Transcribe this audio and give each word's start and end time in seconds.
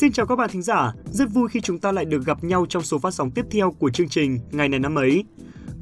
Xin 0.00 0.12
chào 0.12 0.26
các 0.26 0.36
bạn 0.36 0.50
thính 0.52 0.62
giả, 0.62 0.92
rất 1.10 1.28
vui 1.34 1.48
khi 1.48 1.60
chúng 1.60 1.78
ta 1.78 1.92
lại 1.92 2.04
được 2.04 2.24
gặp 2.24 2.44
nhau 2.44 2.66
trong 2.68 2.82
số 2.82 2.98
phát 2.98 3.14
sóng 3.14 3.30
tiếp 3.30 3.44
theo 3.50 3.72
của 3.72 3.90
chương 3.90 4.08
trình 4.08 4.38
Ngày 4.50 4.68
này 4.68 4.80
năm 4.80 4.94
ấy. 4.94 5.24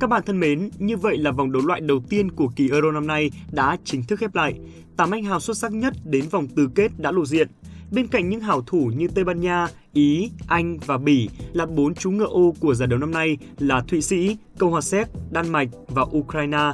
Các 0.01 0.11
bạn 0.11 0.23
thân 0.27 0.41
mến, 0.41 0.71
như 0.79 0.97
vậy 0.97 1.17
là 1.17 1.31
vòng 1.31 1.53
đấu 1.53 1.63
loại 1.67 1.81
đầu 1.81 2.01
tiên 2.09 2.31
của 2.31 2.49
kỳ 2.57 2.71
Euro 2.71 2.91
năm 2.91 3.07
nay 3.07 3.31
đã 3.53 3.77
chính 3.85 4.05
thức 4.05 4.19
khép 4.19 4.35
lại. 4.35 4.55
Tám 4.97 5.11
anh 5.11 5.25
hào 5.25 5.41
xuất 5.41 5.57
sắc 5.57 5.73
nhất 5.73 5.95
đến 6.05 6.25
vòng 6.31 6.49
tứ 6.49 6.69
kết 6.75 6.93
đã 6.99 7.11
lộ 7.11 7.27
diện. 7.27 7.49
Bên 7.91 8.07
cạnh 8.07 8.29
những 8.29 8.41
hảo 8.41 8.63
thủ 8.63 8.91
như 8.97 9.09
Tây 9.09 9.25
Ban 9.25 9.41
Nha, 9.41 9.69
Ý, 9.93 10.31
Anh 10.47 10.79
và 10.87 10.99
Bỉ 10.99 11.29
là 11.53 11.67
bốn 11.67 11.95
chú 11.95 12.11
ngựa 12.11 12.27
ô 12.27 12.55
của 12.61 12.75
giải 12.75 12.87
đấu 12.87 12.99
năm 12.99 13.11
nay 13.11 13.39
là 13.59 13.81
Thụy 13.89 14.03
Sĩ, 14.03 14.37
Cộng 14.59 14.71
hòa 14.71 14.81
Séc, 14.81 15.09
Đan 15.31 15.49
Mạch 15.49 15.69
và 15.89 16.03
Ukraine. 16.03 16.73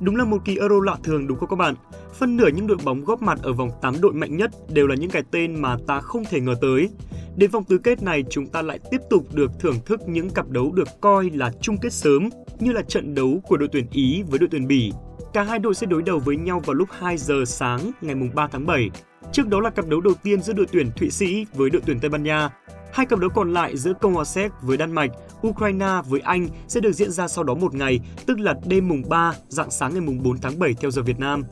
Đúng 0.00 0.16
là 0.16 0.24
một 0.24 0.38
kỳ 0.44 0.56
Euro 0.56 0.80
lạ 0.80 0.96
thường 1.02 1.26
đúng 1.26 1.38
không 1.38 1.48
các 1.48 1.56
bạn? 1.56 1.74
Phân 2.18 2.36
nửa 2.36 2.48
những 2.48 2.66
đội 2.66 2.78
bóng 2.84 3.04
góp 3.04 3.22
mặt 3.22 3.38
ở 3.42 3.52
vòng 3.52 3.70
8 3.82 3.94
đội 4.00 4.12
mạnh 4.12 4.36
nhất 4.36 4.50
đều 4.68 4.86
là 4.86 4.94
những 4.94 5.10
cái 5.10 5.22
tên 5.30 5.62
mà 5.62 5.76
ta 5.86 6.00
không 6.00 6.24
thể 6.30 6.40
ngờ 6.40 6.54
tới. 6.60 6.88
Đến 7.36 7.50
vòng 7.50 7.64
tứ 7.64 7.78
kết 7.78 8.02
này, 8.02 8.24
chúng 8.30 8.46
ta 8.46 8.62
lại 8.62 8.78
tiếp 8.90 9.00
tục 9.10 9.34
được 9.34 9.50
thưởng 9.60 9.76
thức 9.86 10.00
những 10.06 10.30
cặp 10.30 10.48
đấu 10.48 10.72
được 10.72 10.88
coi 11.00 11.30
là 11.30 11.52
chung 11.60 11.76
kết 11.78 11.92
sớm, 11.92 12.28
như 12.58 12.72
là 12.72 12.82
trận 12.82 13.14
đấu 13.14 13.42
của 13.48 13.56
đội 13.56 13.68
tuyển 13.72 13.86
Ý 13.92 14.22
với 14.22 14.38
đội 14.38 14.48
tuyển 14.50 14.66
Bỉ. 14.66 14.92
Cả 15.32 15.42
hai 15.42 15.58
đội 15.58 15.74
sẽ 15.74 15.86
đối 15.86 16.02
đầu 16.02 16.18
với 16.18 16.36
nhau 16.36 16.60
vào 16.66 16.74
lúc 16.74 16.88
2 16.98 17.16
giờ 17.16 17.44
sáng 17.46 17.90
ngày 18.00 18.14
3 18.34 18.48
tháng 18.52 18.66
7. 18.66 18.90
Trước 19.32 19.48
đó 19.48 19.60
là 19.60 19.70
cặp 19.70 19.86
đấu 19.88 20.00
đầu 20.00 20.14
tiên 20.22 20.42
giữa 20.42 20.52
đội 20.52 20.66
tuyển 20.72 20.90
Thụy 20.96 21.10
Sĩ 21.10 21.46
với 21.54 21.70
đội 21.70 21.82
tuyển 21.86 22.00
Tây 22.00 22.08
Ban 22.08 22.22
Nha. 22.22 22.50
Hai 22.92 23.06
cặp 23.06 23.18
đấu 23.18 23.30
còn 23.34 23.52
lại 23.52 23.76
giữa 23.76 23.92
Cộng 24.00 24.14
hòa 24.14 24.24
Séc 24.24 24.52
với 24.62 24.76
Đan 24.76 24.92
Mạch, 24.92 25.10
Ukraine 25.46 26.00
với 26.08 26.20
Anh 26.20 26.48
sẽ 26.68 26.80
được 26.80 26.92
diễn 26.92 27.10
ra 27.10 27.28
sau 27.28 27.44
đó 27.44 27.54
một 27.54 27.74
ngày, 27.74 28.00
tức 28.26 28.38
là 28.40 28.54
đêm 28.66 28.88
mùng 28.88 29.02
3, 29.08 29.32
dạng 29.48 29.70
sáng 29.70 29.92
ngày 29.92 30.00
mùng 30.00 30.22
4 30.22 30.38
tháng 30.38 30.58
7 30.58 30.74
theo 30.74 30.90
giờ 30.90 31.02
Việt 31.02 31.18
Nam. 31.18 31.42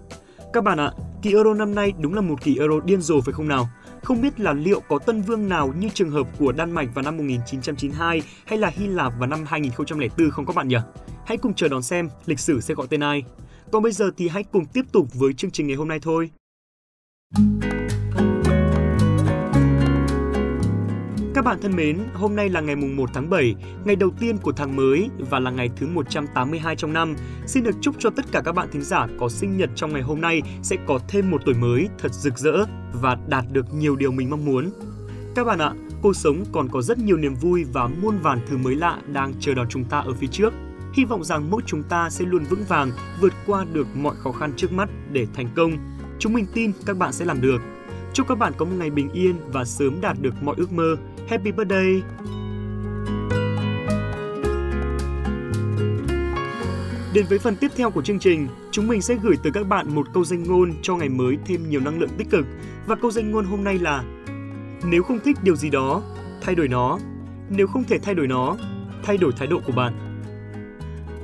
Các 0.52 0.64
bạn 0.64 0.80
ạ, 0.80 0.92
kỳ 1.22 1.32
Euro 1.32 1.54
năm 1.54 1.74
nay 1.74 1.92
đúng 2.00 2.14
là 2.14 2.20
một 2.20 2.42
kỳ 2.42 2.58
Euro 2.58 2.80
điên 2.84 3.00
rồ 3.00 3.20
phải 3.20 3.34
không 3.34 3.48
nào? 3.48 3.68
Không 4.02 4.20
biết 4.20 4.40
là 4.40 4.52
liệu 4.52 4.80
có 4.88 4.98
tân 4.98 5.22
vương 5.22 5.48
nào 5.48 5.74
như 5.78 5.88
trường 5.94 6.10
hợp 6.10 6.26
của 6.38 6.52
Đan 6.52 6.70
Mạch 6.70 6.94
vào 6.94 7.02
năm 7.02 7.16
1992 7.16 8.22
hay 8.46 8.58
là 8.58 8.68
Hy 8.68 8.86
Lạp 8.86 9.12
vào 9.18 9.28
năm 9.28 9.44
2004 9.46 10.30
không 10.30 10.46
các 10.46 10.56
bạn 10.56 10.68
nhỉ? 10.68 10.76
Hãy 11.26 11.36
cùng 11.36 11.54
chờ 11.54 11.68
đón 11.68 11.82
xem 11.82 12.08
lịch 12.26 12.40
sử 12.40 12.60
sẽ 12.60 12.74
gọi 12.74 12.86
tên 12.90 13.00
ai. 13.00 13.22
Còn 13.72 13.82
bây 13.82 13.92
giờ 13.92 14.10
thì 14.16 14.28
hãy 14.28 14.44
cùng 14.44 14.64
tiếp 14.64 14.84
tục 14.92 15.06
với 15.14 15.32
chương 15.32 15.50
trình 15.50 15.66
ngày 15.66 15.76
hôm 15.76 15.88
nay 15.88 15.98
thôi. 16.02 16.30
Các 21.38 21.44
bạn 21.44 21.58
thân 21.62 21.76
mến, 21.76 21.98
hôm 22.14 22.36
nay 22.36 22.48
là 22.48 22.60
ngày 22.60 22.76
mùng 22.76 22.96
1 22.96 23.10
tháng 23.14 23.30
7, 23.30 23.54
ngày 23.84 23.96
đầu 23.96 24.10
tiên 24.20 24.38
của 24.38 24.52
tháng 24.52 24.76
mới 24.76 25.08
và 25.18 25.38
là 25.38 25.50
ngày 25.50 25.70
thứ 25.76 25.86
182 25.86 26.76
trong 26.76 26.92
năm. 26.92 27.14
Xin 27.46 27.64
được 27.64 27.74
chúc 27.80 27.94
cho 27.98 28.10
tất 28.10 28.24
cả 28.32 28.40
các 28.44 28.52
bạn 28.52 28.68
thính 28.72 28.82
giả 28.82 29.06
có 29.18 29.28
sinh 29.28 29.56
nhật 29.56 29.70
trong 29.74 29.92
ngày 29.92 30.02
hôm 30.02 30.20
nay 30.20 30.42
sẽ 30.62 30.76
có 30.86 30.98
thêm 31.08 31.30
một 31.30 31.42
tuổi 31.44 31.54
mới 31.54 31.88
thật 31.98 32.14
rực 32.14 32.38
rỡ 32.38 32.64
và 32.92 33.16
đạt 33.28 33.44
được 33.52 33.74
nhiều 33.74 33.96
điều 33.96 34.12
mình 34.12 34.30
mong 34.30 34.44
muốn. 34.44 34.70
Các 35.34 35.44
bạn 35.44 35.58
ạ, 35.58 35.72
cuộc 36.02 36.16
sống 36.16 36.44
còn 36.52 36.68
có 36.68 36.82
rất 36.82 36.98
nhiều 36.98 37.16
niềm 37.16 37.34
vui 37.34 37.64
và 37.72 37.86
muôn 37.86 38.18
vàn 38.18 38.38
thứ 38.48 38.56
mới 38.56 38.74
lạ 38.74 38.98
đang 39.12 39.32
chờ 39.40 39.54
đón 39.54 39.68
chúng 39.68 39.84
ta 39.84 39.98
ở 39.98 40.12
phía 40.12 40.26
trước. 40.26 40.52
Hy 40.94 41.04
vọng 41.04 41.24
rằng 41.24 41.50
mỗi 41.50 41.62
chúng 41.66 41.82
ta 41.82 42.10
sẽ 42.10 42.24
luôn 42.24 42.44
vững 42.44 42.64
vàng 42.68 42.90
vượt 43.20 43.32
qua 43.46 43.66
được 43.72 43.86
mọi 43.96 44.16
khó 44.16 44.32
khăn 44.32 44.52
trước 44.56 44.72
mắt 44.72 44.88
để 45.12 45.26
thành 45.34 45.48
công. 45.56 45.72
Chúng 46.18 46.32
mình 46.32 46.46
tin 46.54 46.72
các 46.86 46.96
bạn 46.96 47.12
sẽ 47.12 47.24
làm 47.24 47.40
được. 47.40 47.60
Chúc 48.12 48.28
các 48.28 48.38
bạn 48.38 48.52
có 48.56 48.64
một 48.64 48.74
ngày 48.78 48.90
bình 48.90 49.10
yên 49.12 49.36
và 49.52 49.64
sớm 49.64 50.00
đạt 50.00 50.16
được 50.20 50.42
mọi 50.42 50.54
ước 50.58 50.72
mơ. 50.72 50.96
Happy 51.28 51.52
birthday! 51.52 52.02
Đến 57.14 57.24
với 57.28 57.38
phần 57.38 57.56
tiếp 57.56 57.68
theo 57.76 57.90
của 57.90 58.02
chương 58.02 58.18
trình, 58.18 58.48
chúng 58.70 58.86
mình 58.86 59.02
sẽ 59.02 59.14
gửi 59.22 59.36
tới 59.42 59.52
các 59.52 59.66
bạn 59.66 59.94
một 59.94 60.06
câu 60.14 60.24
danh 60.24 60.42
ngôn 60.42 60.72
cho 60.82 60.96
ngày 60.96 61.08
mới 61.08 61.38
thêm 61.46 61.68
nhiều 61.68 61.80
năng 61.80 61.98
lượng 61.98 62.10
tích 62.18 62.30
cực. 62.30 62.46
Và 62.86 62.96
câu 62.96 63.10
danh 63.10 63.30
ngôn 63.30 63.44
hôm 63.44 63.64
nay 63.64 63.78
là 63.78 64.04
Nếu 64.84 65.02
không 65.02 65.20
thích 65.24 65.36
điều 65.42 65.56
gì 65.56 65.70
đó, 65.70 66.02
thay 66.40 66.54
đổi 66.54 66.68
nó. 66.68 66.98
Nếu 67.50 67.66
không 67.66 67.84
thể 67.84 67.98
thay 67.98 68.14
đổi 68.14 68.26
nó, 68.26 68.56
thay 69.02 69.16
đổi 69.16 69.32
thái 69.32 69.46
độ 69.46 69.60
của 69.66 69.72
bạn. 69.72 70.22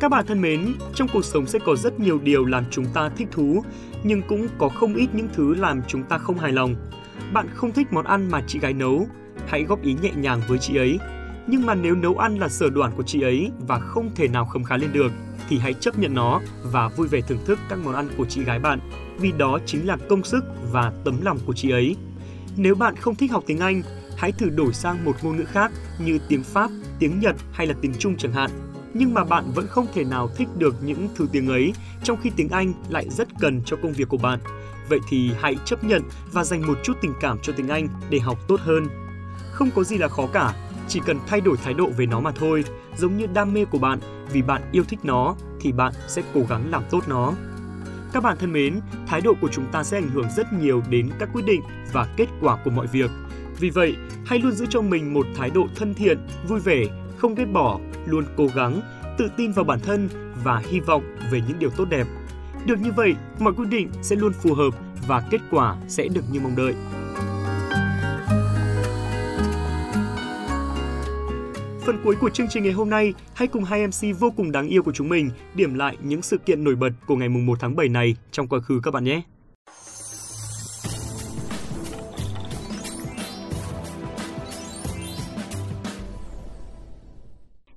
Các 0.00 0.10
bạn 0.10 0.26
thân 0.26 0.41
mến, 0.41 0.75
trong 0.94 1.09
cuộc 1.12 1.25
sống 1.25 1.47
sẽ 1.47 1.59
có 1.59 1.76
rất 1.76 2.00
nhiều 2.00 2.19
điều 2.19 2.44
làm 2.44 2.65
chúng 2.71 2.86
ta 2.94 3.09
thích 3.09 3.28
thú, 3.31 3.65
nhưng 4.03 4.22
cũng 4.22 4.48
có 4.59 4.69
không 4.69 4.94
ít 4.94 5.09
những 5.12 5.28
thứ 5.34 5.54
làm 5.54 5.82
chúng 5.88 6.03
ta 6.03 6.19
không 6.19 6.38
hài 6.38 6.53
lòng. 6.53 6.75
Bạn 7.32 7.47
không 7.54 7.72
thích 7.72 7.92
món 7.92 8.04
ăn 8.04 8.31
mà 8.31 8.42
chị 8.47 8.59
gái 8.59 8.72
nấu, 8.72 9.09
hãy 9.47 9.62
góp 9.65 9.83
ý 9.83 9.97
nhẹ 10.03 10.11
nhàng 10.17 10.41
với 10.49 10.59
chị 10.59 10.77
ấy. 10.77 10.99
Nhưng 11.47 11.67
mà 11.67 11.75
nếu 11.75 11.95
nấu 11.95 12.17
ăn 12.19 12.39
là 12.39 12.49
sở 12.49 12.71
đoản 12.71 12.93
của 12.97 13.03
chị 13.03 13.22
ấy 13.22 13.50
và 13.67 13.78
không 13.78 14.11
thể 14.15 14.28
nào 14.28 14.45
khấm 14.45 14.65
khá 14.65 14.77
lên 14.77 14.93
được, 14.93 15.12
thì 15.49 15.59
hãy 15.59 15.75
chấp 15.75 15.99
nhận 15.99 16.15
nó 16.15 16.41
và 16.62 16.89
vui 16.89 17.09
vẻ 17.09 17.21
thưởng 17.21 17.45
thức 17.47 17.59
các 17.69 17.78
món 17.84 17.95
ăn 17.95 18.09
của 18.17 18.25
chị 18.25 18.45
gái 18.45 18.59
bạn, 18.59 18.81
vì 19.19 19.33
đó 19.33 19.59
chính 19.67 19.87
là 19.87 19.97
công 20.09 20.25
sức 20.25 20.45
và 20.72 20.93
tấm 21.05 21.21
lòng 21.22 21.39
của 21.47 21.53
chị 21.53 21.71
ấy. 21.71 21.97
Nếu 22.56 22.75
bạn 22.75 22.97
không 22.97 23.15
thích 23.15 23.33
học 23.33 23.45
tiếng 23.47 23.59
Anh, 23.59 23.83
hãy 24.17 24.33
thử 24.33 24.49
đổi 24.50 24.72
sang 24.72 25.05
một 25.05 25.17
ngôn 25.22 25.37
ngữ 25.37 25.45
khác 25.45 25.72
như 25.99 26.19
tiếng 26.28 26.43
Pháp, 26.43 26.71
tiếng 26.99 27.21
Nhật 27.21 27.37
hay 27.53 27.66
là 27.66 27.75
tiếng 27.81 27.95
Trung 27.99 28.16
chẳng 28.16 28.33
hạn 28.33 28.51
nhưng 28.95 29.15
mà 29.15 29.25
bạn 29.25 29.45
vẫn 29.55 29.66
không 29.66 29.87
thể 29.95 30.05
nào 30.05 30.28
thích 30.37 30.49
được 30.59 30.75
những 30.84 31.09
thứ 31.15 31.27
tiếng 31.33 31.49
ấy, 31.49 31.72
trong 32.03 32.19
khi 32.22 32.31
tiếng 32.37 32.49
Anh 32.49 32.72
lại 32.89 33.09
rất 33.11 33.28
cần 33.41 33.62
cho 33.65 33.77
công 33.83 33.93
việc 33.93 34.09
của 34.09 34.16
bạn. 34.16 34.39
Vậy 34.89 34.99
thì 35.09 35.31
hãy 35.41 35.56
chấp 35.65 35.84
nhận 35.84 36.03
và 36.33 36.45
dành 36.45 36.66
một 36.66 36.78
chút 36.84 36.93
tình 37.01 37.12
cảm 37.21 37.39
cho 37.43 37.53
tiếng 37.56 37.69
Anh 37.69 37.89
để 38.11 38.19
học 38.19 38.39
tốt 38.49 38.61
hơn. 38.61 38.87
Không 39.54 39.70
có 39.70 39.84
gì 39.84 39.98
là 39.98 40.09
khó 40.09 40.26
cả, 40.32 40.54
chỉ 40.88 41.00
cần 41.06 41.19
thay 41.26 41.41
đổi 41.41 41.56
thái 41.56 41.75
độ 41.75 41.91
về 41.97 42.06
nó 42.06 42.20
mà 42.20 42.31
thôi, 42.31 42.65
giống 42.97 43.16
như 43.16 43.26
đam 43.34 43.53
mê 43.54 43.65
của 43.65 43.78
bạn, 43.78 43.98
vì 44.32 44.42
bạn 44.42 44.62
yêu 44.72 44.84
thích 44.88 44.98
nó 45.03 45.34
thì 45.60 45.72
bạn 45.72 45.92
sẽ 46.09 46.22
cố 46.34 46.41
gắng 46.48 46.70
làm 46.70 46.82
tốt 46.91 47.00
nó. 47.09 47.32
Các 48.12 48.22
bạn 48.22 48.37
thân 48.41 48.53
mến, 48.53 48.81
thái 49.06 49.20
độ 49.20 49.34
của 49.41 49.48
chúng 49.53 49.65
ta 49.72 49.84
sẽ 49.84 49.97
ảnh 49.97 50.09
hưởng 50.09 50.26
rất 50.37 50.53
nhiều 50.53 50.82
đến 50.91 51.10
các 51.19 51.28
quyết 51.32 51.44
định 51.47 51.60
và 51.92 52.09
kết 52.16 52.26
quả 52.41 52.59
của 52.65 52.70
mọi 52.70 52.87
việc. 52.87 53.10
Vì 53.60 53.70
vậy, 53.70 53.97
hãy 54.26 54.38
luôn 54.38 54.53
giữ 54.53 54.66
cho 54.70 54.81
mình 54.82 55.15
một 55.15 55.26
thái 55.37 55.50
độ 55.50 55.66
thân 55.76 55.94
thiện, 55.94 56.19
vui 56.48 56.60
vẻ, 56.60 56.84
không 57.19 57.34
ghét 57.34 57.47
bỏ, 57.53 57.81
luôn 58.06 58.25
cố 58.36 58.47
gắng, 58.54 58.81
tự 59.19 59.28
tin 59.36 59.53
vào 59.53 59.65
bản 59.65 59.81
thân 59.81 60.09
và 60.44 60.62
hy 60.65 60.81
vọng 60.81 61.03
về 61.31 61.42
những 61.48 61.59
điều 61.59 61.71
tốt 61.71 61.84
đẹp. 61.84 62.06
Được 62.66 62.81
như 62.81 62.92
vậy, 62.92 63.15
mọi 63.38 63.53
quyết 63.53 63.69
định 63.69 63.91
sẽ 64.03 64.16
luôn 64.16 64.32
phù 64.32 64.54
hợp 64.54 64.71
và 65.06 65.22
kết 65.31 65.41
quả 65.50 65.76
sẽ 65.88 66.09
được 66.09 66.25
như 66.32 66.41
mong 66.41 66.56
đợi. 66.56 66.75
Cuối 72.04 72.16
của 72.20 72.31
chương 72.31 72.48
trình 72.48 72.62
ngày 72.62 72.72
hôm 72.72 72.91
nay, 72.91 73.15
hãy 73.34 73.48
cùng 73.48 73.65
hai 73.65 73.87
MC 73.87 74.19
vô 74.20 74.31
cùng 74.37 74.53
đáng 74.53 74.69
yêu 74.69 74.82
của 74.82 74.92
chúng 74.92 75.09
mình 75.09 75.31
điểm 75.54 75.75
lại 75.75 75.97
những 76.03 76.22
sự 76.22 76.38
kiện 76.38 76.65
nổi 76.65 76.75
bật 76.75 76.91
của 77.06 77.16
ngày 77.16 77.28
1 77.28 77.60
tháng 77.60 77.76
7 77.76 77.88
này 77.88 78.16
trong 78.32 78.48
quá 78.48 78.60
khứ 78.60 78.81
các 78.82 78.91
bạn 78.94 79.04
nhé. 79.04 79.22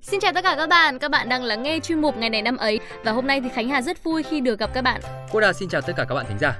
Xin 0.02 0.20
chào 0.20 0.34
tất 0.34 0.44
cả 0.44 0.56
các 0.58 0.70
bạn, 0.70 1.00
các 1.00 1.12
bạn 1.12 1.30
đang 1.30 1.44
lắng 1.44 1.64
nghe 1.64 1.80
chuyên 1.80 2.02
mục 2.02 2.18
ngày 2.18 2.30
này 2.30 2.42
năm 2.42 2.58
ấy 2.58 2.80
và 3.04 3.12
hôm 3.12 3.28
nay 3.28 3.42
thì 3.42 3.50
Khánh 3.50 3.70
Hà 3.70 3.82
rất 3.82 4.04
vui 4.04 4.24
khi 4.24 4.42
được 4.42 4.60
gặp 4.60 4.70
các 4.74 4.82
bạn. 4.82 5.02
Cô 5.32 5.40
Đào 5.40 5.54
xin 5.54 5.70
chào 5.70 5.82
tất 5.82 5.94
cả 5.98 6.06
các 6.10 6.16
bạn 6.16 6.26
thính 6.30 6.40
giả. 6.40 6.60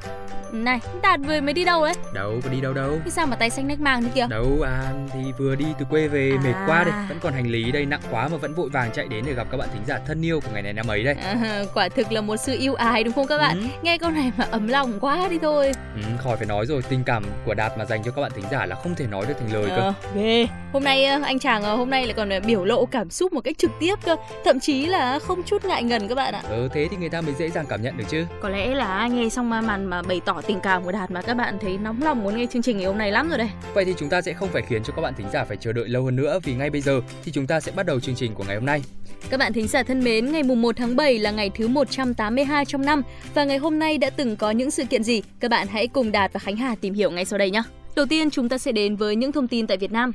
Này, 0.52 0.80
Đạt 1.02 1.20
vừa 1.28 1.42
mới 1.42 1.54
đi 1.54 1.66
đâu 1.66 1.86
đấy? 1.86 1.94
Đâu 2.14 2.40
có 2.44 2.50
đi 2.50 2.62
đâu 2.62 2.74
đâu. 2.74 2.92
Thế 3.06 3.12
sao 3.12 3.28
mà 3.28 3.36
tay 3.36 3.50
xanh 3.50 3.68
nách 3.68 3.80
mang 3.80 4.04
thế 4.04 4.10
kìa? 4.16 4.28
Đâu 4.30 4.62
à, 4.66 4.84
thì 5.14 5.20
vừa 5.38 5.56
đi 5.56 5.66
từ 5.80 5.86
quê 5.90 6.08
về 6.08 6.32
À. 6.38 6.42
mệt 6.44 6.54
quá 6.68 6.84
đây, 6.84 6.94
vẫn 7.10 7.20
còn 7.22 7.34
hành 7.34 7.48
lý 7.48 7.72
đây 7.72 7.86
nặng 7.86 8.00
quá 8.12 8.28
mà 8.28 8.38
vẫn 8.38 8.54
vội 8.54 8.70
vàng 8.70 8.92
chạy 8.94 9.08
đến 9.08 9.24
để 9.28 9.34
gặp 9.34 9.48
các 9.52 9.58
bạn 9.58 9.70
thính 9.74 9.82
giả 9.88 10.00
thân 10.08 10.26
yêu 10.26 10.40
của 10.40 10.50
ngày 10.54 10.62
này 10.62 10.74
năm 10.74 10.88
ấy 10.88 11.04
đây. 11.04 11.14
À, 11.14 11.64
quả 11.74 11.90
thực 11.90 12.12
là 12.12 12.22
một 12.22 12.38
sự 12.38 12.58
yêu 12.60 12.76
ái 12.76 13.04
đúng 13.04 13.14
không 13.14 13.28
các 13.28 13.38
bạn? 13.38 13.58
Ừ. 13.60 13.66
Nghe 13.82 13.98
câu 13.98 14.12
này 14.12 14.32
mà 14.38 14.48
ấm 14.52 14.68
lòng 14.68 15.00
quá 15.00 15.28
đi 15.30 15.38
thôi. 15.42 15.72
Ừ, 15.96 16.02
khỏi 16.24 16.38
phải 16.38 16.46
nói 16.46 16.66
rồi, 16.66 16.82
tình 16.90 17.04
cảm 17.04 17.24
của 17.46 17.54
Đạt 17.54 17.78
mà 17.78 17.86
dành 17.86 18.04
cho 18.04 18.12
các 18.12 18.22
bạn 18.22 18.32
thính 18.36 18.46
giả 18.52 18.66
là 18.66 18.76
không 18.76 18.96
thể 18.96 19.08
nói 19.08 19.26
được 19.28 19.34
thành 19.40 19.54
lời 19.54 19.66
cơ. 19.70 19.76
Ờ, 19.82 19.94
ghê. 20.16 20.48
Hôm 20.74 20.84
nay 20.84 21.06
ờ, 21.06 21.20
anh 21.24 21.40
chàng 21.40 21.64
hôm 21.64 21.90
nay 21.90 22.06
lại 22.06 22.14
còn 22.18 22.30
biểu 22.46 22.66
lộ 22.66 22.86
cảm 22.86 23.10
xúc 23.10 23.34
một 23.34 23.42
cách 23.42 23.58
trực 23.58 23.72
tiếp 23.80 23.96
cơ, 24.06 24.16
thậm 24.46 24.60
chí 24.60 24.86
là 24.86 25.20
không 25.20 25.44
chút 25.44 25.66
ngại 25.66 25.84
ngần 25.84 26.08
các 26.08 26.16
bạn 26.16 26.34
ạ. 26.34 26.42
Ừ, 26.50 26.68
thế 26.74 26.88
thì 26.92 26.98
người 26.98 27.10
ta 27.10 27.22
mới 27.22 27.34
dễ 27.34 27.50
dàng 27.50 27.66
cảm 27.70 27.82
nhận 27.82 27.98
được 27.98 28.04
chứ. 28.10 28.26
Có 28.42 28.50
lẽ 28.50 28.68
là 28.68 29.08
nghe 29.08 29.30
xong 29.30 29.50
mà 29.50 29.62
màn 29.62 29.86
mà 29.86 30.02
bày 30.02 30.22
tỏ 30.26 30.37
tình 30.42 30.60
cảm 30.60 30.84
của 30.84 30.92
Đạt 30.92 31.12
mà 31.12 31.22
các 31.22 31.34
bạn 31.34 31.58
thấy 31.62 31.78
nóng 31.78 32.02
lòng 32.02 32.24
muốn 32.24 32.38
nghe 32.38 32.46
chương 32.46 32.62
trình 32.62 32.78
ngày 32.78 32.86
hôm 32.86 32.98
nay 32.98 33.12
lắm 33.12 33.30
rồi 33.30 33.38
đây. 33.38 33.50
Vậy 33.74 33.86
thì 33.86 33.94
chúng 33.98 34.10
ta 34.10 34.22
sẽ 34.22 34.34
không 34.34 34.50
phải 34.50 34.62
khiến 34.62 34.84
cho 34.84 34.94
các 34.96 35.02
bạn 35.02 35.14
thính 35.18 35.28
giả 35.34 35.46
phải 35.46 35.58
chờ 35.58 35.74
đợi 35.74 35.88
lâu 35.88 36.04
hơn 36.04 36.16
nữa 36.16 36.40
vì 36.44 36.54
ngay 36.54 36.70
bây 36.70 36.82
giờ 36.82 37.02
thì 37.24 37.32
chúng 37.32 37.48
ta 37.48 37.60
sẽ 37.60 37.72
bắt 37.72 37.86
đầu 37.86 38.00
chương 38.00 38.16
trình 38.16 38.34
của 38.34 38.44
ngày 38.44 38.56
hôm 38.56 38.66
nay. 38.66 38.82
Các 39.30 39.38
bạn 39.38 39.54
thính 39.54 39.68
giả 39.68 39.84
thân 39.84 40.04
mến, 40.04 40.32
ngày 40.32 40.44
mùng 40.44 40.62
1 40.62 40.78
tháng 40.78 40.96
7 40.96 41.20
là 41.20 41.32
ngày 41.32 41.52
thứ 41.56 41.68
182 41.68 42.66
trong 42.66 42.86
năm 42.86 43.02
và 43.34 43.44
ngày 43.44 43.58
hôm 43.58 43.80
nay 43.80 43.98
đã 43.98 44.10
từng 44.10 44.36
có 44.36 44.52
những 44.52 44.72
sự 44.72 44.86
kiện 44.86 45.04
gì? 45.04 45.22
Các 45.40 45.52
bạn 45.52 45.68
hãy 45.68 45.88
cùng 45.88 46.12
Đạt 46.12 46.34
và 46.34 46.40
Khánh 46.40 46.56
Hà 46.56 46.76
tìm 46.82 46.94
hiểu 46.94 47.12
ngay 47.12 47.26
sau 47.26 47.40
đây 47.40 47.52
nhé. 47.52 47.62
Đầu 47.96 48.06
tiên 48.06 48.30
chúng 48.30 48.50
ta 48.50 48.58
sẽ 48.58 48.72
đến 48.72 48.96
với 48.96 49.16
những 49.16 49.32
thông 49.32 49.48
tin 49.48 49.68
tại 49.68 49.78
Việt 49.78 49.92
Nam. 49.92 50.12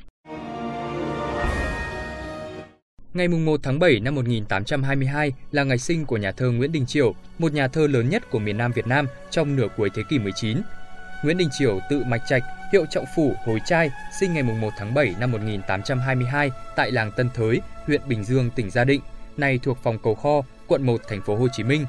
Ngày 3.15 3.29
1 3.29 3.61
tháng 3.63 3.79
7 3.79 4.01
năm 4.01 4.15
1822 4.15 5.33
là 5.51 5.65
ngày 5.65 5.79
sinh 5.79 6.07
của 6.07 6.17
nhà 6.17 6.33
thơ 6.33 6.51
Nguyễn 6.51 6.73
Đình 6.73 6.87
Chiểu, 6.87 7.15
một 7.39 7.53
nhà 7.53 7.69
thơ 7.69 7.87
lớn 7.87 8.09
nhất 8.09 8.31
của 8.31 8.39
miền 8.39 8.59
Nam 8.59 8.73
Việt 8.73 8.87
Nam 8.87 9.07
trong 9.31 9.57
nửa 9.57 9.69
cuối 9.77 9.91
thế 9.95 10.03
kỷ 10.09 10.19
19. 10.19 10.63
Nguyễn 11.25 11.39
Đình 11.39 11.49
Chiểu 11.59 11.79
tự 11.91 12.05
Mạch 12.05 12.23
Trạch, 12.29 12.43
hiệu 12.73 12.87
Trọng 12.91 13.05
Phủ, 13.17 13.35
Hối 13.45 13.61
Trai, 13.67 13.91
sinh 14.21 14.35
ngày 14.35 14.43
1 14.43 14.71
tháng 14.79 14.95
7 14.95 15.15
năm 15.21 15.33
1822 15.33 16.51
tại 16.77 16.91
làng 16.91 17.13
Tân 17.17 17.31
Thới, 17.35 17.61
huyện 17.87 18.01
Bình 18.09 18.25
Dương, 18.25 18.51
tỉnh 18.51 18.71
Gia 18.71 18.85
Định, 18.85 19.01
nay 19.37 19.59
thuộc 19.63 19.79
phòng 19.83 19.99
Cầu 20.03 20.15
Kho, 20.15 20.43
quận 20.67 20.83
1, 20.83 21.01
thành 21.09 21.23
phố 21.23 21.37
Hồ 21.37 21.49
Chí 21.53 21.63
Minh. 21.63 21.87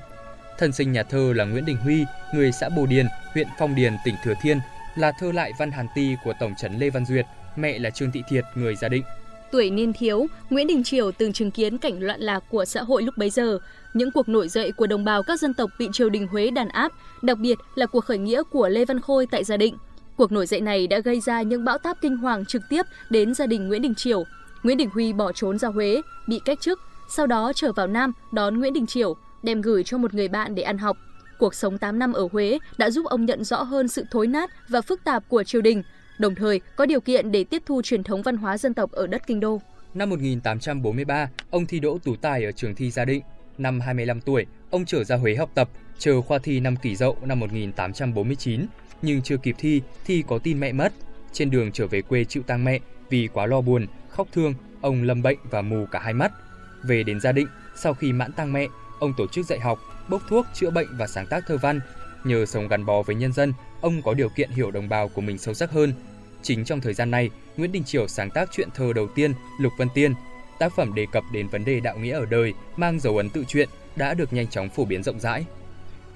Thân 0.57 0.71
sinh 0.71 0.91
nhà 0.91 1.03
thơ 1.03 1.33
là 1.35 1.45
Nguyễn 1.45 1.65
Đình 1.65 1.77
Huy, 1.77 2.05
người 2.33 2.51
xã 2.51 2.69
Bồ 2.69 2.85
Điền, 2.85 3.07
huyện 3.33 3.47
Phong 3.59 3.75
Điền, 3.75 3.93
tỉnh 4.05 4.15
Thừa 4.23 4.33
Thiên, 4.41 4.59
là 4.95 5.11
thơ 5.19 5.31
lại 5.31 5.51
văn 5.59 5.71
Hàn 5.71 5.87
Ti 5.95 6.15
của 6.23 6.33
Tổng 6.39 6.53
trấn 6.57 6.79
Lê 6.79 6.89
Văn 6.89 7.05
Duyệt, 7.05 7.25
mẹ 7.55 7.79
là 7.79 7.89
Trương 7.89 8.11
Thị 8.11 8.23
Thiệt, 8.29 8.43
người 8.55 8.75
Gia 8.75 8.89
Định. 8.89 9.03
Tuổi 9.53 9.69
niên 9.69 9.93
thiếu, 9.93 10.27
Nguyễn 10.49 10.67
Đình 10.67 10.83
Triều 10.83 11.11
từng 11.11 11.33
chứng 11.33 11.51
kiến 11.51 11.77
cảnh 11.77 12.01
loạn 12.01 12.21
lạc 12.21 12.43
của 12.49 12.65
xã 12.65 12.81
hội 12.81 13.03
lúc 13.03 13.17
bấy 13.17 13.29
giờ, 13.29 13.59
những 13.93 14.11
cuộc 14.11 14.29
nổi 14.29 14.49
dậy 14.49 14.71
của 14.71 14.87
đồng 14.87 15.05
bào 15.05 15.23
các 15.23 15.39
dân 15.39 15.53
tộc 15.53 15.69
bị 15.79 15.89
triều 15.93 16.09
đình 16.09 16.27
Huế 16.27 16.49
đàn 16.49 16.69
áp, 16.69 16.91
đặc 17.21 17.37
biệt 17.37 17.57
là 17.75 17.85
cuộc 17.85 18.05
khởi 18.05 18.17
nghĩa 18.17 18.43
của 18.43 18.69
Lê 18.69 18.85
Văn 18.85 18.99
Khôi 18.99 19.25
tại 19.31 19.43
Gia 19.43 19.57
Định. 19.57 19.77
Cuộc 20.17 20.31
nổi 20.31 20.45
dậy 20.45 20.61
này 20.61 20.87
đã 20.87 20.99
gây 20.99 21.19
ra 21.19 21.41
những 21.41 21.65
bão 21.65 21.77
táp 21.77 21.97
kinh 22.01 22.17
hoàng 22.17 22.45
trực 22.45 22.61
tiếp 22.69 22.85
đến 23.09 23.33
gia 23.33 23.45
đình 23.45 23.67
Nguyễn 23.67 23.81
Đình 23.81 23.95
Triều. 23.95 24.23
Nguyễn 24.63 24.77
Đình 24.77 24.89
Huy 24.93 25.13
bỏ 25.13 25.31
trốn 25.31 25.59
ra 25.59 25.67
Huế, 25.67 26.01
bị 26.27 26.39
cách 26.45 26.61
chức, 26.61 26.79
sau 27.09 27.27
đó 27.27 27.51
trở 27.55 27.71
vào 27.71 27.87
Nam 27.87 28.13
đón 28.31 28.59
Nguyễn 28.59 28.73
Đình 28.73 28.87
Triều, 28.87 29.15
đem 29.43 29.61
gửi 29.61 29.83
cho 29.83 29.97
một 29.97 30.13
người 30.13 30.27
bạn 30.27 30.55
để 30.55 30.63
ăn 30.63 30.77
học. 30.77 30.97
Cuộc 31.39 31.55
sống 31.55 31.77
8 31.77 31.99
năm 31.99 32.13
ở 32.13 32.27
Huế 32.31 32.59
đã 32.77 32.89
giúp 32.89 33.05
ông 33.05 33.25
nhận 33.25 33.43
rõ 33.43 33.63
hơn 33.63 33.87
sự 33.87 34.05
thối 34.11 34.27
nát 34.27 34.49
và 34.69 34.81
phức 34.81 35.03
tạp 35.03 35.29
của 35.29 35.43
triều 35.43 35.61
đình, 35.61 35.83
đồng 36.19 36.35
thời 36.35 36.61
có 36.75 36.85
điều 36.85 37.01
kiện 37.01 37.31
để 37.31 37.43
tiếp 37.43 37.63
thu 37.65 37.81
truyền 37.81 38.03
thống 38.03 38.21
văn 38.21 38.37
hóa 38.37 38.57
dân 38.57 38.73
tộc 38.73 38.91
ở 38.91 39.07
đất 39.07 39.27
kinh 39.27 39.39
đô. 39.39 39.61
Năm 39.93 40.09
1843, 40.09 41.29
ông 41.49 41.65
thi 41.65 41.79
đỗ 41.79 41.97
tú 41.97 42.15
tài 42.15 42.45
ở 42.45 42.51
trường 42.51 42.75
thi 42.75 42.91
Gia 42.91 43.05
Định. 43.05 43.23
Năm 43.57 43.79
25 43.79 44.21
tuổi, 44.21 44.45
ông 44.69 44.85
trở 44.85 45.03
ra 45.03 45.15
Huế 45.15 45.35
học 45.35 45.49
tập, 45.55 45.69
chờ 45.97 46.21
khoa 46.21 46.39
thi 46.39 46.59
năm 46.59 46.75
kỷ 46.75 46.95
dậu 46.95 47.17
năm 47.21 47.39
1849, 47.39 48.65
nhưng 49.01 49.21
chưa 49.21 49.37
kịp 49.37 49.55
thi 49.57 49.81
thì 50.05 50.23
có 50.27 50.37
tin 50.37 50.59
mẹ 50.59 50.71
mất. 50.71 50.93
Trên 51.33 51.49
đường 51.49 51.71
trở 51.71 51.87
về 51.87 52.01
quê 52.01 52.23
chịu 52.23 52.43
tang 52.43 52.63
mẹ 52.63 52.79
vì 53.09 53.27
quá 53.33 53.45
lo 53.45 53.61
buồn, 53.61 53.87
khóc 54.09 54.27
thương, 54.31 54.53
ông 54.81 55.03
lâm 55.03 55.21
bệnh 55.21 55.37
và 55.43 55.61
mù 55.61 55.85
cả 55.91 55.99
hai 55.99 56.13
mắt. 56.13 56.31
Về 56.83 57.03
đến 57.03 57.19
Gia 57.19 57.31
Định, 57.31 57.47
sau 57.75 57.93
khi 57.93 58.13
mãn 58.13 58.31
tang 58.31 58.53
mẹ, 58.53 58.67
ông 58.99 59.13
tổ 59.17 59.27
chức 59.27 59.45
dạy 59.45 59.59
học, 59.59 59.79
bốc 60.09 60.21
thuốc, 60.29 60.45
chữa 60.53 60.69
bệnh 60.69 60.87
và 60.97 61.07
sáng 61.07 61.27
tác 61.27 61.43
thơ 61.47 61.57
văn. 61.57 61.79
Nhờ 62.23 62.45
sống 62.45 62.67
gắn 62.67 62.85
bó 62.85 63.01
với 63.01 63.15
nhân 63.15 63.33
dân, 63.33 63.53
ông 63.81 64.01
có 64.01 64.13
điều 64.13 64.29
kiện 64.29 64.49
hiểu 64.49 64.71
đồng 64.71 64.89
bào 64.89 65.07
của 65.07 65.21
mình 65.21 65.37
sâu 65.37 65.53
sắc 65.53 65.71
hơn. 65.71 65.93
Chính 66.41 66.65
trong 66.65 66.81
thời 66.81 66.93
gian 66.93 67.11
này, 67.11 67.29
Nguyễn 67.57 67.71
Đình 67.71 67.83
Chiểu 67.83 68.07
sáng 68.07 68.29
tác 68.29 68.51
truyện 68.51 68.69
thơ 68.75 68.93
đầu 68.93 69.07
tiên 69.07 69.33
Lục 69.59 69.73
Vân 69.77 69.87
Tiên. 69.93 70.13
Tác 70.59 70.75
phẩm 70.75 70.95
đề 70.95 71.05
cập 71.11 71.23
đến 71.31 71.47
vấn 71.47 71.65
đề 71.65 71.79
đạo 71.79 71.97
nghĩa 71.97 72.13
ở 72.13 72.25
đời, 72.25 72.53
mang 72.77 72.99
dấu 72.99 73.17
ấn 73.17 73.29
tự 73.29 73.43
truyện, 73.47 73.69
đã 73.95 74.13
được 74.13 74.33
nhanh 74.33 74.47
chóng 74.47 74.69
phổ 74.69 74.85
biến 74.85 75.03
rộng 75.03 75.19
rãi. 75.19 75.45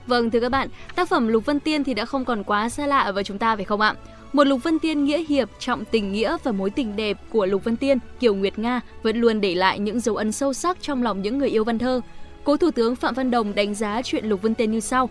Vâng 0.07 0.31
thưa 0.31 0.39
các 0.39 0.50
bạn, 0.50 0.69
tác 0.95 1.09
phẩm 1.09 1.27
Lục 1.27 1.45
Vân 1.45 1.59
Tiên 1.59 1.83
thì 1.83 1.94
đã 1.94 2.06
không 2.06 2.25
còn 2.25 2.44
quá 2.44 2.69
xa 2.69 2.88
lạ 2.88 3.12
với 3.12 3.24
chúng 3.24 3.38
ta 3.38 3.56
phải 3.56 3.65
không 3.65 3.81
ạ? 3.81 3.95
Một 4.33 4.44
Lục 4.44 4.63
Vân 4.63 4.80
Tiên 4.80 5.04
nghĩa 5.04 5.24
hiệp, 5.24 5.50
trọng 5.59 5.86
tình 5.86 6.12
nghĩa 6.12 6.38
và 6.44 6.51
mối 6.51 6.69
tình 6.69 6.95
đẹp 6.95 7.18
của 7.30 7.45
Lục 7.45 7.63
Vân 7.63 7.77
Tiên, 7.77 7.98
Kiều 8.19 8.33
Nguyệt 8.33 8.59
Nga 8.59 8.81
vẫn 9.04 9.18
luôn 9.18 9.42
để 9.42 9.56
lại 9.56 9.80
những 9.80 10.00
dấu 10.00 10.15
ấn 10.15 10.31
sâu 10.31 10.54
sắc 10.54 10.77
trong 10.81 11.04
lòng 11.04 11.21
những 11.21 11.38
người 11.38 11.50
yêu 11.50 11.63
văn 11.63 11.80
thơ. 11.80 12.01
Cố 12.44 12.57
Thủ 12.57 12.71
tướng 12.71 12.95
Phạm 12.95 13.13
Văn 13.13 13.31
Đồng 13.31 13.56
đánh 13.56 13.75
giá 13.75 14.01
chuyện 14.01 14.25
Lục 14.25 14.42
Vân 14.42 14.56
Tiên 14.56 14.71
như 14.71 14.80
sau: 14.80 15.09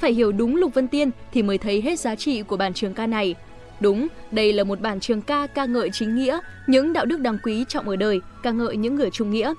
phải 0.00 0.12
hiểu 0.12 0.32
đúng 0.32 0.56
Lục 0.56 0.74
Vân 0.74 0.88
Tiên 0.88 1.10
thì 1.32 1.42
mới 1.42 1.58
thấy 1.58 1.80
hết 1.80 2.00
giá 2.00 2.14
trị 2.14 2.42
của 2.42 2.56
bản 2.56 2.74
trường 2.74 2.94
ca 2.94 3.06
này. 3.06 3.34
Đúng, 3.80 4.08
đây 4.30 4.52
là 4.52 4.64
một 4.64 4.80
bản 4.80 5.00
trường 5.00 5.22
ca 5.22 5.46
ca 5.46 5.64
ngợi 5.64 5.90
chính 5.92 6.14
nghĩa, 6.14 6.38
những 6.66 6.92
đạo 6.92 7.04
đức 7.04 7.20
đáng 7.20 7.38
quý 7.42 7.64
trọng 7.68 7.88
ở 7.88 7.96
đời, 7.96 8.20
ca 8.42 8.50
ngợi 8.50 8.76
những 8.76 8.94
người 8.94 9.10
trung 9.10 9.30
nghĩa. 9.30 9.54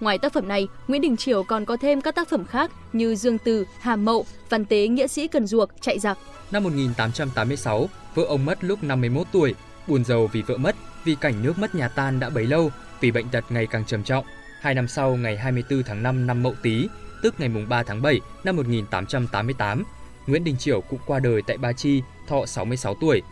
Ngoài 0.00 0.18
tác 0.18 0.32
phẩm 0.32 0.48
này, 0.48 0.68
Nguyễn 0.88 1.02
Đình 1.02 1.16
Chiểu 1.16 1.42
còn 1.42 1.64
có 1.64 1.76
thêm 1.76 2.00
các 2.00 2.14
tác 2.14 2.28
phẩm 2.28 2.44
khác 2.44 2.70
như 2.92 3.14
Dương 3.14 3.38
Từ, 3.38 3.64
Hàm 3.80 4.04
Mậu, 4.04 4.26
Văn 4.48 4.64
Tế 4.64 4.88
Nghĩa 4.88 5.06
sĩ 5.06 5.28
Cần 5.28 5.46
Duộc, 5.46 5.70
Chạy 5.80 5.98
giặc. 5.98 6.18
Năm 6.50 6.64
1886, 6.64 7.88
vợ 8.14 8.24
ông 8.24 8.44
mất 8.44 8.64
lúc 8.64 8.84
51 8.84 9.26
tuổi, 9.32 9.54
buồn 9.86 10.04
giàu 10.04 10.26
vì 10.32 10.42
vợ 10.42 10.56
mất, 10.56 10.76
vì 11.04 11.14
cảnh 11.14 11.34
nước 11.42 11.58
mất 11.58 11.74
nhà 11.74 11.88
tan 11.88 12.20
đã 12.20 12.30
bấy 12.30 12.46
lâu, 12.46 12.70
vì 13.00 13.10
bệnh 13.10 13.28
tật 13.28 13.44
ngày 13.48 13.66
càng 13.66 13.84
trầm 13.84 14.02
trọng. 14.02 14.24
Hai 14.60 14.74
năm 14.74 14.88
sau, 14.88 15.16
ngày 15.16 15.36
24 15.36 15.82
tháng 15.82 16.02
5 16.02 16.26
năm 16.26 16.42
Mậu 16.42 16.54
Tý, 16.62 16.88
tức 17.22 17.40
ngày 17.40 17.48
3 17.68 17.82
tháng 17.82 18.02
7 18.02 18.20
năm 18.44 18.56
1888, 18.56 19.84
Nguyễn 20.26 20.44
Đình 20.44 20.56
Chiểu 20.56 20.80
cũng 20.80 20.98
qua 21.06 21.20
đời 21.20 21.42
tại 21.46 21.58
Ba 21.58 21.72
Chi, 21.72 22.02
thọ 22.28 22.46
66 22.46 22.94
tuổi. 22.94 23.22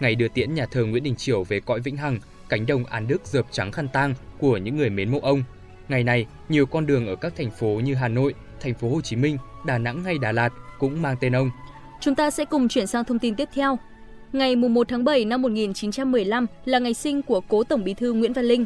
Ngày 0.00 0.14
đưa 0.14 0.28
tiễn 0.28 0.54
nhà 0.54 0.66
thờ 0.66 0.84
Nguyễn 0.84 1.02
Đình 1.02 1.16
Chiểu 1.16 1.44
về 1.44 1.60
cõi 1.60 1.80
vĩnh 1.80 1.96
hằng, 1.96 2.18
cánh 2.48 2.66
đồng 2.66 2.84
An 2.84 3.08
Đức 3.08 3.26
dợp 3.26 3.46
trắng 3.50 3.72
khăn 3.72 3.88
tang 3.88 4.14
của 4.38 4.56
những 4.56 4.76
người 4.76 4.90
mến 4.90 5.10
mộ 5.10 5.20
ông. 5.22 5.42
Ngày 5.88 6.04
này, 6.04 6.26
nhiều 6.48 6.66
con 6.66 6.86
đường 6.86 7.06
ở 7.06 7.16
các 7.16 7.36
thành 7.36 7.50
phố 7.50 7.80
như 7.84 7.94
Hà 7.94 8.08
Nội, 8.08 8.34
thành 8.60 8.74
phố 8.74 8.90
Hồ 8.90 9.00
Chí 9.00 9.16
Minh, 9.16 9.38
Đà 9.66 9.78
Nẵng 9.78 10.04
hay 10.04 10.18
Đà 10.18 10.32
Lạt 10.32 10.52
cũng 10.78 11.02
mang 11.02 11.16
tên 11.20 11.36
ông. 11.36 11.50
Chúng 12.00 12.14
ta 12.14 12.30
sẽ 12.30 12.44
cùng 12.44 12.68
chuyển 12.68 12.86
sang 12.86 13.04
thông 13.04 13.18
tin 13.18 13.34
tiếp 13.34 13.48
theo. 13.54 13.78
Ngày 14.32 14.56
1 14.56 14.88
tháng 14.88 15.04
7 15.04 15.24
năm 15.24 15.42
1915 15.42 16.46
là 16.64 16.78
ngày 16.78 16.94
sinh 16.94 17.22
của 17.22 17.40
cố 17.48 17.64
Tổng 17.64 17.84
Bí 17.84 17.94
thư 17.94 18.12
Nguyễn 18.12 18.32
Văn 18.32 18.44
Linh. 18.44 18.64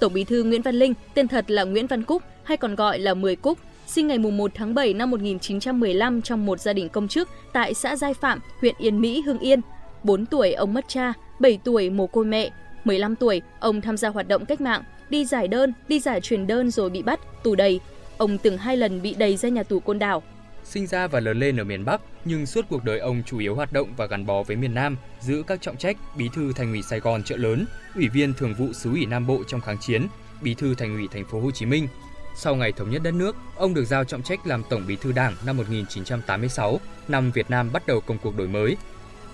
Tổng 0.00 0.12
Bí 0.12 0.24
thư 0.24 0.44
Nguyễn 0.44 0.62
Văn 0.62 0.74
Linh, 0.74 0.94
tên 1.14 1.28
thật 1.28 1.50
là 1.50 1.64
Nguyễn 1.64 1.86
Văn 1.86 2.02
Cúc 2.02 2.22
hay 2.44 2.56
còn 2.56 2.74
gọi 2.74 2.98
là 2.98 3.14
Mười 3.14 3.36
Cúc, 3.36 3.58
sinh 3.86 4.06
ngày 4.06 4.18
1 4.18 4.50
tháng 4.54 4.74
7 4.74 4.94
năm 4.94 5.10
1915 5.10 6.22
trong 6.22 6.46
một 6.46 6.60
gia 6.60 6.72
đình 6.72 6.88
công 6.88 7.08
chức 7.08 7.28
tại 7.52 7.74
xã 7.74 7.96
Giai 7.96 8.14
Phạm, 8.14 8.40
huyện 8.60 8.74
Yên 8.78 9.00
Mỹ, 9.00 9.20
Hưng 9.20 9.38
Yên. 9.38 9.60
4 10.02 10.26
tuổi 10.26 10.52
ông 10.52 10.74
mất 10.74 10.84
cha, 10.88 11.12
7 11.38 11.58
tuổi 11.64 11.90
mồ 11.90 12.06
côi 12.06 12.24
mẹ, 12.24 12.50
15 12.84 13.16
tuổi 13.16 13.42
ông 13.60 13.80
tham 13.80 13.96
gia 13.96 14.08
hoạt 14.08 14.28
động 14.28 14.46
cách 14.46 14.60
mạng, 14.60 14.82
đi 15.10 15.24
giải 15.24 15.48
đơn, 15.48 15.72
đi 15.88 16.00
giải 16.00 16.20
truyền 16.20 16.46
đơn 16.46 16.70
rồi 16.70 16.90
bị 16.90 17.02
bắt, 17.02 17.20
tù 17.42 17.54
đầy. 17.54 17.80
Ông 18.16 18.38
từng 18.38 18.58
hai 18.58 18.76
lần 18.76 19.02
bị 19.02 19.14
đầy 19.18 19.36
ra 19.36 19.48
nhà 19.48 19.62
tù 19.62 19.80
Côn 19.80 19.98
Đảo. 19.98 20.22
Sinh 20.64 20.86
ra 20.86 21.06
và 21.06 21.20
lớn 21.20 21.38
lên 21.38 21.56
ở 21.56 21.64
miền 21.64 21.84
Bắc, 21.84 22.00
nhưng 22.24 22.46
suốt 22.46 22.64
cuộc 22.68 22.84
đời 22.84 22.98
ông 22.98 23.22
chủ 23.26 23.38
yếu 23.38 23.54
hoạt 23.54 23.72
động 23.72 23.88
và 23.96 24.06
gắn 24.06 24.26
bó 24.26 24.42
với 24.42 24.56
miền 24.56 24.74
Nam, 24.74 24.96
giữ 25.20 25.42
các 25.46 25.62
trọng 25.62 25.76
trách 25.76 25.96
Bí 26.16 26.28
thư 26.34 26.52
Thành 26.52 26.72
ủy 26.72 26.82
Sài 26.82 27.00
Gòn 27.00 27.22
chợ 27.22 27.36
lớn, 27.36 27.66
Ủy 27.94 28.08
viên 28.08 28.34
Thường 28.34 28.54
vụ 28.54 28.72
xứ 28.72 28.90
ủy 28.90 29.06
Nam 29.06 29.26
Bộ 29.26 29.38
trong 29.48 29.60
kháng 29.60 29.78
chiến, 29.80 30.06
Bí 30.42 30.54
thư 30.54 30.74
Thành 30.74 30.96
ủy 30.96 31.08
Thành 31.12 31.24
phố 31.24 31.40
Hồ 31.40 31.50
Chí 31.50 31.66
Minh. 31.66 31.88
Sau 32.36 32.54
ngày 32.54 32.72
thống 32.72 32.90
nhất 32.90 33.02
đất 33.02 33.14
nước, 33.14 33.36
ông 33.56 33.74
được 33.74 33.84
giao 33.84 34.04
trọng 34.04 34.22
trách 34.22 34.46
làm 34.46 34.62
Tổng 34.70 34.86
Bí 34.86 34.96
thư 34.96 35.12
Đảng 35.12 35.34
năm 35.46 35.56
1986, 35.56 36.80
năm 37.08 37.30
Việt 37.30 37.50
Nam 37.50 37.72
bắt 37.72 37.86
đầu 37.86 38.00
công 38.00 38.18
cuộc 38.18 38.36
đổi 38.36 38.48
mới. 38.48 38.76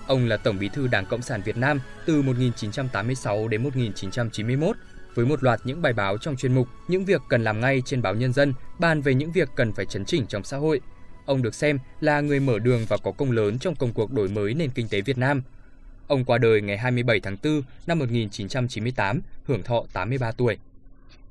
Ông 0.07 0.27
là 0.27 0.37
Tổng 0.37 0.59
Bí 0.59 0.69
thư 0.69 0.87
Đảng 0.87 1.05
Cộng 1.05 1.21
sản 1.21 1.41
Việt 1.45 1.57
Nam 1.57 1.81
từ 2.05 2.21
1986 2.21 3.47
đến 3.47 3.63
1991 3.63 4.75
với 5.15 5.25
một 5.25 5.43
loạt 5.43 5.59
những 5.63 5.81
bài 5.81 5.93
báo 5.93 6.17
trong 6.17 6.35
chuyên 6.35 6.55
mục 6.55 6.67
Những 6.87 7.05
việc 7.05 7.21
cần 7.29 7.43
làm 7.43 7.59
ngay 7.59 7.81
trên 7.85 8.01
báo 8.01 8.15
Nhân 8.15 8.33
dân 8.33 8.53
bàn 8.79 9.01
về 9.01 9.13
những 9.13 9.31
việc 9.31 9.49
cần 9.55 9.73
phải 9.73 9.85
chấn 9.85 10.05
chỉnh 10.05 10.25
trong 10.27 10.43
xã 10.43 10.57
hội. 10.57 10.81
Ông 11.25 11.41
được 11.41 11.55
xem 11.55 11.79
là 12.01 12.21
người 12.21 12.39
mở 12.39 12.59
đường 12.59 12.85
và 12.89 12.97
có 12.97 13.11
công 13.11 13.31
lớn 13.31 13.59
trong 13.59 13.75
công 13.75 13.93
cuộc 13.93 14.11
đổi 14.11 14.27
mới 14.27 14.53
nền 14.53 14.69
kinh 14.69 14.87
tế 14.87 15.01
Việt 15.01 15.17
Nam. 15.17 15.41
Ông 16.07 16.25
qua 16.25 16.37
đời 16.37 16.61
ngày 16.61 16.77
27 16.77 17.19
tháng 17.19 17.37
4 17.43 17.61
năm 17.87 17.99
1998, 17.99 19.21
hưởng 19.45 19.63
thọ 19.63 19.83
83 19.93 20.31
tuổi. 20.31 20.57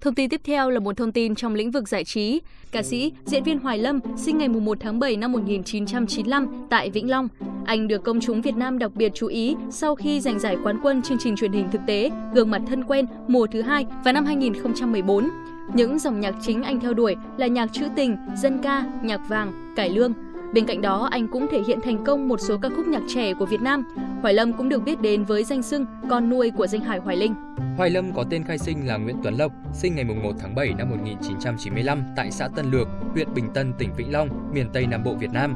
Thông 0.01 0.15
tin 0.15 0.31
tiếp 0.31 0.41
theo 0.45 0.71
là 0.71 0.81
một 0.81 0.97
thông 0.97 1.13
tin 1.13 1.35
trong 1.35 1.55
lĩnh 1.55 1.71
vực 1.71 1.89
giải 1.89 2.05
trí. 2.05 2.41
Ca 2.73 2.83
sĩ, 2.83 3.13
diễn 3.25 3.43
viên 3.43 3.59
Hoài 3.59 3.79
Lâm 3.79 4.01
sinh 4.17 4.39
ngày 4.39 4.49
1 4.49 4.79
tháng 4.81 4.99
7 4.99 5.17
năm 5.17 5.33
1995 5.33 6.67
tại 6.71 6.91
Vĩnh 6.91 7.11
Long. 7.11 7.29
Anh 7.65 7.89
được 7.89 8.05
công 8.05 8.21
chúng 8.21 8.43
Việt 8.43 8.57
Nam 8.57 8.79
đặc 8.79 8.91
biệt 8.95 9.13
chú 9.15 9.27
ý 9.27 9.57
sau 9.71 9.95
khi 9.95 10.21
giành 10.21 10.39
giải 10.39 10.57
quán 10.65 10.79
quân 10.83 11.03
chương 11.03 11.19
trình 11.19 11.37
truyền 11.37 11.53
hình 11.53 11.69
thực 11.73 11.81
tế 11.87 12.11
Gương 12.35 12.51
mặt 12.51 12.63
thân 12.67 12.85
quen 12.85 13.07
mùa 13.29 13.47
thứ 13.53 13.63
hai 13.63 13.87
vào 14.05 14.13
năm 14.13 14.27
2014. 14.27 15.29
Những 15.75 15.99
dòng 15.99 16.21
nhạc 16.21 16.35
chính 16.43 16.63
anh 16.63 16.81
theo 16.81 16.95
đuổi 16.95 17.17
là 17.37 17.47
nhạc 17.47 17.73
trữ 17.73 17.85
tình, 17.97 18.17
dân 18.37 18.59
ca, 18.63 18.85
nhạc 19.03 19.21
vàng, 19.29 19.75
cải 19.77 19.91
lương. 19.91 20.13
Bên 20.55 20.67
cạnh 20.67 20.83
đó, 20.83 21.09
anh 21.11 21.29
cũng 21.29 21.47
thể 21.51 21.63
hiện 21.67 21.81
thành 21.81 22.05
công 22.05 22.29
một 22.29 22.41
số 22.41 22.59
ca 22.59 22.69
khúc 22.77 22.87
nhạc 22.87 23.03
trẻ 23.09 23.35
của 23.35 23.47
Việt 23.47 23.61
Nam. 23.61 23.85
Hoài 24.23 24.35
Lâm 24.35 24.53
cũng 24.53 24.69
được 24.69 24.83
biết 24.83 25.01
đến 25.01 25.25
với 25.25 25.45
danh 25.45 25.63
xưng 25.63 25.87
con 26.11 26.31
nuôi 26.31 26.51
của 26.51 26.67
danh 26.67 26.81
hải 26.81 26.99
Hoài 26.99 27.17
Linh. 27.17 27.35
Hoài 27.77 27.91
Lâm 27.91 28.13
có 28.13 28.25
tên 28.31 28.45
khai 28.45 28.59
sinh 28.59 28.87
là 28.87 28.97
Nguyễn 28.97 29.17
Tuấn 29.23 29.35
Lộc, 29.35 29.53
sinh 29.73 29.95
ngày 29.95 30.05
1 30.05 30.33
tháng 30.41 30.55
7 30.55 30.75
năm 30.79 30.91
1995 30.91 32.03
tại 32.17 32.31
xã 32.31 32.49
Tân 32.49 32.71
Lược, 32.71 32.89
huyện 33.13 33.35
Bình 33.35 33.49
Tân, 33.55 33.73
tỉnh 33.79 33.95
Vĩnh 33.97 34.13
Long, 34.13 34.29
miền 34.55 34.67
Tây 34.73 34.87
Nam 34.87 35.05
Bộ 35.05 35.15
Việt 35.15 35.31
Nam. 35.33 35.55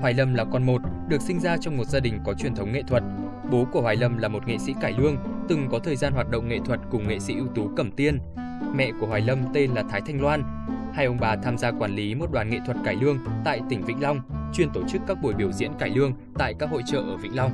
Hoài 0.00 0.14
Lâm 0.14 0.34
là 0.34 0.44
con 0.44 0.66
một, 0.66 0.82
được 1.08 1.20
sinh 1.20 1.40
ra 1.40 1.56
trong 1.56 1.76
một 1.76 1.84
gia 1.84 2.00
đình 2.00 2.18
có 2.24 2.34
truyền 2.34 2.54
thống 2.54 2.72
nghệ 2.72 2.82
thuật. 2.88 3.02
Bố 3.50 3.66
của 3.72 3.80
Hoài 3.80 3.96
Lâm 3.96 4.18
là 4.18 4.28
một 4.28 4.46
nghệ 4.46 4.58
sĩ 4.58 4.74
cải 4.80 4.94
lương, 4.98 5.16
từng 5.48 5.68
có 5.70 5.78
thời 5.78 5.96
gian 5.96 6.12
hoạt 6.12 6.30
động 6.30 6.48
nghệ 6.48 6.58
thuật 6.64 6.80
cùng 6.90 7.08
nghệ 7.08 7.18
sĩ 7.18 7.34
ưu 7.34 7.46
tú 7.46 7.70
Cẩm 7.76 7.90
Tiên. 7.90 8.18
Mẹ 8.74 8.92
của 9.00 9.06
Hoài 9.06 9.20
Lâm 9.20 9.38
tên 9.54 9.70
là 9.70 9.82
Thái 9.90 10.00
Thanh 10.06 10.20
Loan. 10.20 10.42
Hai 10.94 11.06
ông 11.06 11.16
bà 11.20 11.36
tham 11.36 11.58
gia 11.58 11.70
quản 11.70 11.96
lý 11.96 12.14
một 12.14 12.32
đoàn 12.32 12.50
nghệ 12.50 12.58
thuật 12.66 12.76
cải 12.84 12.94
lương 12.94 13.18
tại 13.44 13.60
tỉnh 13.68 13.82
Vĩnh 13.82 14.02
Long, 14.02 14.20
chuyên 14.52 14.70
tổ 14.70 14.80
chức 14.88 15.02
các 15.06 15.22
buổi 15.22 15.34
biểu 15.34 15.52
diễn 15.52 15.72
cải 15.78 15.90
lương 15.90 16.12
tại 16.38 16.54
các 16.58 16.70
hội 16.70 16.82
trợ 16.86 16.98
ở 16.98 17.16
Vĩnh 17.16 17.36
Long. 17.36 17.52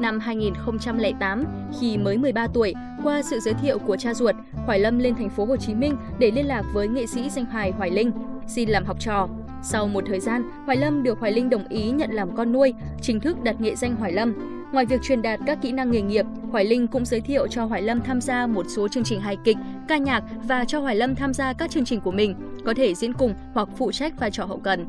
Năm 0.00 0.18
2008, 0.20 1.44
khi 1.80 1.98
mới 1.98 2.18
13 2.18 2.46
tuổi, 2.54 2.74
qua 3.04 3.22
sự 3.22 3.40
giới 3.40 3.54
thiệu 3.54 3.78
của 3.78 3.96
cha 3.96 4.14
ruột, 4.14 4.34
Hoài 4.66 4.78
Lâm 4.78 4.98
lên 4.98 5.14
thành 5.14 5.30
phố 5.30 5.44
Hồ 5.44 5.56
Chí 5.56 5.74
Minh 5.74 5.96
để 6.18 6.30
liên 6.30 6.46
lạc 6.46 6.62
với 6.72 6.88
nghệ 6.88 7.06
sĩ 7.06 7.30
danh 7.30 7.44
hài 7.44 7.70
Hoài 7.70 7.90
Linh, 7.90 8.10
xin 8.46 8.68
làm 8.68 8.84
học 8.84 8.96
trò. 9.00 9.28
Sau 9.62 9.88
một 9.88 10.04
thời 10.06 10.20
gian, 10.20 10.42
Hoài 10.66 10.76
Lâm 10.76 11.02
được 11.02 11.18
Hoài 11.20 11.32
Linh 11.32 11.50
đồng 11.50 11.68
ý 11.68 11.90
nhận 11.90 12.10
làm 12.10 12.36
con 12.36 12.52
nuôi, 12.52 12.74
chính 13.02 13.20
thức 13.20 13.42
đặt 13.42 13.60
nghệ 13.60 13.74
danh 13.74 13.96
Hoài 13.96 14.12
Lâm. 14.12 14.34
Ngoài 14.72 14.86
việc 14.86 15.02
truyền 15.02 15.22
đạt 15.22 15.40
các 15.46 15.58
kỹ 15.62 15.72
năng 15.72 15.90
nghề 15.90 16.00
nghiệp, 16.00 16.26
Hoài 16.50 16.64
Linh 16.64 16.86
cũng 16.86 17.04
giới 17.04 17.20
thiệu 17.20 17.46
cho 17.46 17.64
Hoài 17.64 17.82
Lâm 17.82 18.00
tham 18.00 18.20
gia 18.20 18.46
một 18.46 18.66
số 18.68 18.88
chương 18.88 19.04
trình 19.04 19.20
hài 19.20 19.36
kịch, 19.44 19.56
ca 19.88 19.96
nhạc 19.96 20.24
và 20.48 20.64
cho 20.64 20.80
Hoài 20.80 20.96
Lâm 20.96 21.14
tham 21.14 21.34
gia 21.34 21.52
các 21.52 21.70
chương 21.70 21.84
trình 21.84 22.00
của 22.00 22.10
mình, 22.10 22.34
có 22.64 22.74
thể 22.74 22.94
diễn 22.94 23.12
cùng 23.12 23.34
hoặc 23.54 23.68
phụ 23.76 23.92
trách 23.92 24.20
vai 24.20 24.30
trò 24.30 24.44
hậu 24.44 24.58
cần. 24.58 24.86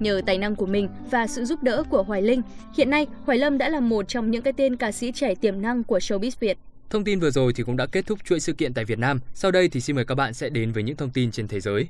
Nhờ 0.00 0.20
tài 0.26 0.38
năng 0.38 0.56
của 0.56 0.66
mình 0.66 0.88
và 1.10 1.26
sự 1.26 1.44
giúp 1.44 1.62
đỡ 1.62 1.82
của 1.90 2.02
Hoài 2.02 2.22
Linh, 2.22 2.42
hiện 2.76 2.90
nay 2.90 3.06
Hoài 3.24 3.38
Lâm 3.38 3.58
đã 3.58 3.68
là 3.68 3.80
một 3.80 4.08
trong 4.08 4.30
những 4.30 4.42
cái 4.42 4.52
tên 4.52 4.76
ca 4.76 4.92
sĩ 4.92 5.12
trẻ 5.12 5.34
tiềm 5.34 5.62
năng 5.62 5.84
của 5.84 5.98
showbiz 5.98 6.30
Việt. 6.40 6.58
Thông 6.90 7.04
tin 7.04 7.20
vừa 7.20 7.30
rồi 7.30 7.52
thì 7.52 7.62
cũng 7.62 7.76
đã 7.76 7.86
kết 7.86 8.06
thúc 8.06 8.18
chuỗi 8.24 8.40
sự 8.40 8.52
kiện 8.52 8.74
tại 8.74 8.84
Việt 8.84 8.98
Nam. 8.98 9.20
Sau 9.34 9.50
đây 9.50 9.68
thì 9.68 9.80
xin 9.80 9.96
mời 9.96 10.04
các 10.04 10.14
bạn 10.14 10.34
sẽ 10.34 10.48
đến 10.48 10.72
với 10.72 10.82
những 10.82 10.96
thông 10.96 11.10
tin 11.10 11.30
trên 11.30 11.48
thế 11.48 11.60
giới. 11.60 11.88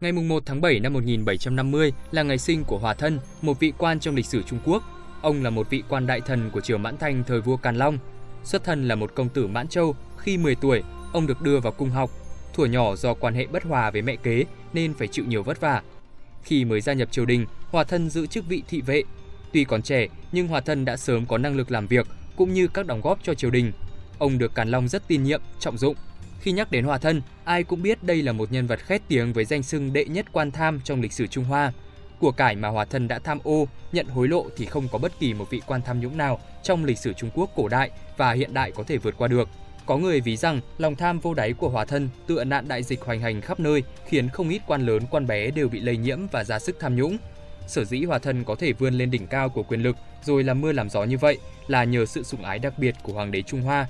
Ngày 0.00 0.12
1 0.12 0.42
tháng 0.46 0.60
7 0.60 0.80
năm 0.80 0.92
1750 0.92 1.92
là 2.10 2.22
ngày 2.22 2.38
sinh 2.38 2.64
của 2.64 2.78
Hòa 2.78 2.94
Thân, 2.94 3.18
một 3.42 3.60
vị 3.60 3.72
quan 3.78 4.00
trong 4.00 4.14
lịch 4.14 4.26
sử 4.26 4.42
Trung 4.42 4.58
Quốc. 4.64 4.82
Ông 5.22 5.42
là 5.42 5.50
một 5.50 5.70
vị 5.70 5.82
quan 5.88 6.06
đại 6.06 6.20
thần 6.20 6.50
của 6.50 6.60
triều 6.60 6.78
Mãn 6.78 6.96
Thanh 6.96 7.24
thời 7.26 7.40
vua 7.40 7.56
Càn 7.56 7.76
Long. 7.76 7.98
Xuất 8.44 8.64
thân 8.64 8.88
là 8.88 8.94
một 8.94 9.14
công 9.14 9.28
tử 9.28 9.46
Mãn 9.46 9.68
Châu, 9.68 9.96
khi 10.16 10.38
10 10.38 10.54
tuổi, 10.54 10.82
ông 11.12 11.26
được 11.26 11.42
đưa 11.42 11.60
vào 11.60 11.72
cung 11.72 11.90
học. 11.90 12.10
Thuở 12.54 12.66
nhỏ 12.66 12.96
do 12.96 13.14
quan 13.14 13.34
hệ 13.34 13.46
bất 13.46 13.62
hòa 13.62 13.90
với 13.90 14.02
mẹ 14.02 14.16
kế 14.16 14.44
nên 14.72 14.94
phải 14.94 15.08
chịu 15.08 15.24
nhiều 15.24 15.42
vất 15.42 15.60
vả. 15.60 15.82
Khi 16.42 16.64
mới 16.64 16.80
gia 16.80 16.92
nhập 16.92 17.08
triều 17.12 17.26
đình, 17.26 17.46
Hòa 17.70 17.84
Thân 17.84 18.10
giữ 18.10 18.26
chức 18.26 18.46
vị 18.48 18.62
thị 18.68 18.80
vệ. 18.80 19.02
Tuy 19.52 19.64
còn 19.64 19.82
trẻ 19.82 20.06
nhưng 20.32 20.48
Hòa 20.48 20.60
Thân 20.60 20.84
đã 20.84 20.96
sớm 20.96 21.26
có 21.26 21.38
năng 21.38 21.56
lực 21.56 21.70
làm 21.70 21.86
việc 21.86 22.06
cũng 22.36 22.52
như 22.52 22.68
các 22.68 22.86
đóng 22.86 23.00
góp 23.00 23.18
cho 23.22 23.34
triều 23.34 23.50
đình. 23.50 23.72
Ông 24.18 24.38
được 24.38 24.54
Càn 24.54 24.68
Long 24.68 24.88
rất 24.88 25.08
tin 25.08 25.24
nhiệm, 25.24 25.40
trọng 25.60 25.78
dụng. 25.78 25.96
Khi 26.40 26.52
nhắc 26.52 26.70
đến 26.70 26.84
Hòa 26.84 26.98
Thân, 26.98 27.22
ai 27.44 27.64
cũng 27.64 27.82
biết 27.82 28.02
đây 28.02 28.22
là 28.22 28.32
một 28.32 28.52
nhân 28.52 28.66
vật 28.66 28.80
khét 28.80 29.02
tiếng 29.08 29.32
với 29.32 29.44
danh 29.44 29.62
xưng 29.62 29.92
đệ 29.92 30.04
nhất 30.04 30.26
quan 30.32 30.50
tham 30.50 30.80
trong 30.84 31.00
lịch 31.00 31.12
sử 31.12 31.26
Trung 31.26 31.44
Hoa. 31.44 31.72
Của 32.20 32.32
cải 32.32 32.56
mà 32.56 32.68
Hòa 32.68 32.84
Thân 32.84 33.08
đã 33.08 33.18
tham 33.18 33.38
ô, 33.44 33.68
nhận 33.92 34.06
hối 34.06 34.28
lộ 34.28 34.46
thì 34.56 34.66
không 34.66 34.88
có 34.92 34.98
bất 34.98 35.12
kỳ 35.20 35.34
một 35.34 35.50
vị 35.50 35.62
quan 35.66 35.82
tham 35.82 36.00
nhũng 36.00 36.16
nào 36.16 36.40
trong 36.62 36.84
lịch 36.84 36.98
sử 36.98 37.12
Trung 37.12 37.30
Quốc 37.34 37.50
cổ 37.56 37.68
đại 37.68 37.90
và 38.16 38.32
hiện 38.32 38.54
đại 38.54 38.72
có 38.72 38.82
thể 38.82 38.96
vượt 38.96 39.14
qua 39.18 39.28
được. 39.28 39.48
Có 39.86 39.96
người 39.96 40.20
ví 40.20 40.36
rằng 40.36 40.60
lòng 40.78 40.96
tham 40.96 41.18
vô 41.18 41.34
đáy 41.34 41.52
của 41.52 41.68
Hòa 41.68 41.84
Thân 41.84 42.08
tựa 42.26 42.44
nạn 42.44 42.68
đại 42.68 42.82
dịch 42.82 43.02
hoành 43.02 43.20
hành 43.20 43.40
khắp 43.40 43.60
nơi 43.60 43.82
khiến 44.06 44.28
không 44.28 44.48
ít 44.48 44.62
quan 44.66 44.86
lớn 44.86 45.02
quan 45.10 45.26
bé 45.26 45.50
đều 45.50 45.68
bị 45.68 45.80
lây 45.80 45.96
nhiễm 45.96 46.18
và 46.32 46.44
ra 46.44 46.58
sức 46.58 46.76
tham 46.80 46.96
nhũng. 46.96 47.18
Sở 47.66 47.84
dĩ 47.84 48.04
Hòa 48.04 48.18
Thân 48.18 48.44
có 48.44 48.54
thể 48.54 48.72
vươn 48.72 48.94
lên 48.94 49.10
đỉnh 49.10 49.26
cao 49.26 49.48
của 49.48 49.62
quyền 49.62 49.82
lực 49.82 49.96
rồi 50.24 50.44
làm 50.44 50.60
mưa 50.60 50.72
làm 50.72 50.90
gió 50.90 51.04
như 51.04 51.18
vậy 51.18 51.38
là 51.66 51.84
nhờ 51.84 52.06
sự 52.06 52.22
sủng 52.22 52.42
ái 52.42 52.58
đặc 52.58 52.78
biệt 52.78 52.94
của 53.02 53.12
Hoàng 53.12 53.30
đế 53.30 53.42
Trung 53.42 53.60
Hoa. 53.62 53.86